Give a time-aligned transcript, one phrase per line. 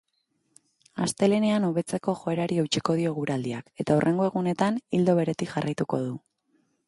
[1.07, 6.19] Astelehenean hobetzeko joerari eutsiko dio eguraldiak eta hurrengo egunetan ildo beretik jarraituko du.